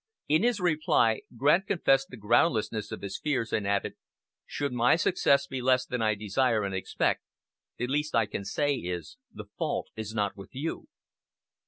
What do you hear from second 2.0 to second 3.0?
the groundlessness